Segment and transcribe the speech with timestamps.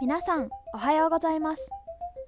[0.00, 1.68] 皆さんおはようございます。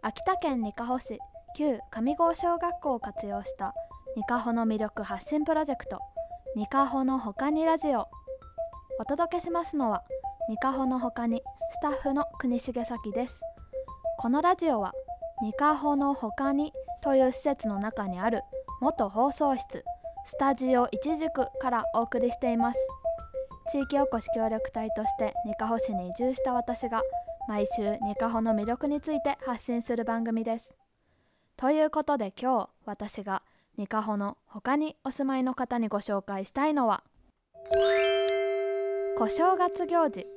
[0.03, 1.21] 秋田県にかほ市
[1.57, 3.75] 旧上郷小学校を活用した
[4.17, 6.01] にかほの魅力発信プロジェクト
[6.57, 8.09] にかほのほかにラジオ。
[8.99, 10.03] お届けしますのは
[10.49, 13.41] にかほのほかにスタッフの国重咲です。
[14.19, 14.93] このラジオは
[15.41, 18.43] にかほのほかにという施設の中にある
[18.81, 19.85] 元放送室
[20.27, 22.81] スタジオ一軸からお送りしています。
[23.71, 27.01] 地域おこし協力隊としてにかほ市に移住した私が
[27.51, 30.73] 毎週にかほの魅力について発信する番組です。
[31.57, 33.43] ということで今日私が
[33.77, 37.03] にかほの他にお住まいの方にご紹介したいのは
[39.19, 40.29] 小正月行事。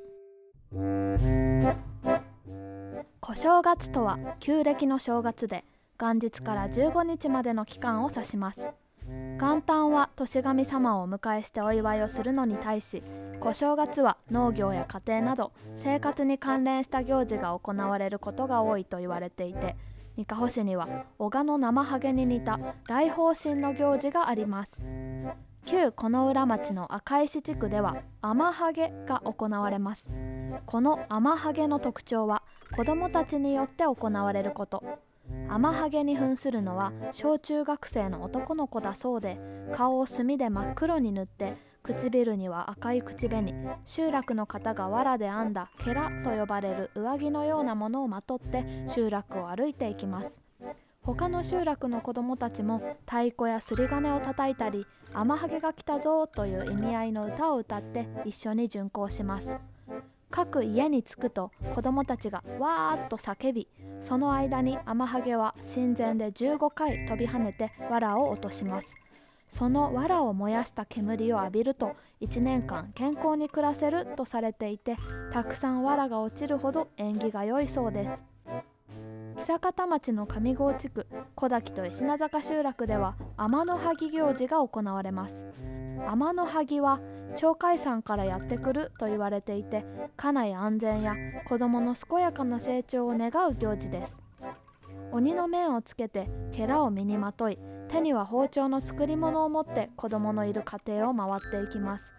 [3.20, 5.64] 小正月とは旧暦の正月で
[6.00, 8.70] 元日から15日までの期間を指します。
[9.38, 13.04] 元旦は年神様をお迎えしてお祝いをするのに対し
[13.44, 19.76] 小正月は農業や家庭など生活に関連した行事が行われることが多いと言われていて
[20.16, 24.80] にかほ市には小鹿の生ハゲに似た来訪神の行事があります。
[25.66, 30.08] 旧此浦町の赤石地区では天ハゲが行われます。
[30.64, 34.82] この天ハゲの特徴は子どもたちによって行われること。
[35.50, 39.38] 天ハゲに扮するのは小中学生の男の子だそうで
[39.74, 43.54] 顔を墨で真っ黒に塗って唇には赤い口紅
[43.84, 50.40] 集落の方が藁で編んだケラと呼ばれる上着のようなものをまとって集落を歩いていきます。
[51.02, 59.58] 他の集落の子供たちも太鼓やすり金を叩いたり「天ハゲが来たぞ」という意味合いの歌を歌って一緒に巡行します。
[60.30, 63.68] 各家に着くと子供たちがわーっと叫び
[64.00, 68.96] その間に天ハゲは神前で15回飛び跳ねて藁を落とします。
[69.54, 74.96] その藁を燃やした煙を浴びると1年間健康に暮らせるとされていて
[75.32, 78.22] たくさん藁が落ちるほど縁起が良いそうです。
[79.46, 81.06] 久方町の上郷地区
[81.36, 85.44] 小滝と石名坂集落では天の萩行事が行われます。
[86.04, 86.98] 天の萩は
[87.40, 89.84] 鳥海山からやってくると言われていて
[90.16, 91.14] 家内安全や
[91.46, 94.18] 子供の健やかな成長を願う行事です。
[95.12, 97.58] 鬼の面をつけて家を身にまとい
[97.88, 102.12] 手には包丁の作り物を持って子供のいる家庭を回っていきます。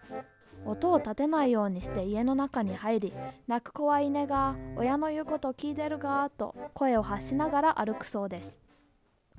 [0.64, 3.12] 音を立てないようにして家の中に入り
[3.46, 8.66] 泣く子はいねが親の言うことを聞いてるがと声を発しながら歩くそうです。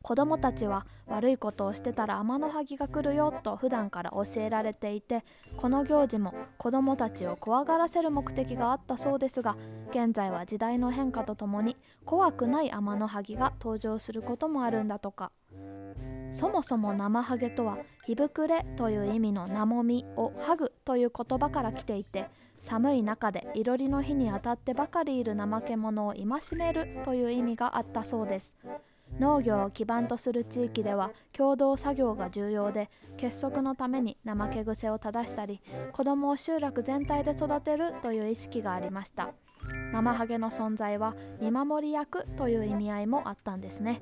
[0.01, 5.25] 子供たちは悪いことをしてたら天の萩が来るよと普段から教えられていて
[5.57, 9.57] この行事も子供たちを怖がらせる目的があったそうですが
[9.89, 15.33] 現在は時代の変化とともに怖くない天の萩が登場することもあるんだとか。
[16.37, 28.53] そもそも生ハゲとは「日膨れ」という意味の「なもみ」を「ハグ」という言葉から来ていて寒い中でいろりの日に当たってばかりいる怠け者を戒めるという意味があったそうです。
[29.19, 35.61] 農業を基盤とする地域では共同作業が重要で結束のために怠け癖を正したり
[35.93, 39.33] 子供を集落全体で育てるという意識がありました。
[39.91, 44.01] 生ハゲの存在は見守り役という意味合いもあったんですね。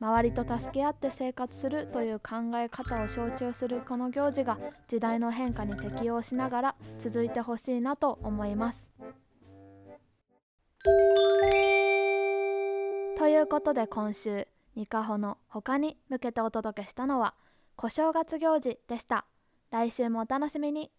[0.00, 8.92] 周りと助け合って生活するという考え方を象徴するこの行事が時代の変化に適応しながら続いてほしいなと思います。
[13.18, 17.34] ということで今週ニカホの他に向けてお届けしたのは
[17.76, 19.26] 小正月行事でした。
[19.70, 20.90] 来週もお楽しみに。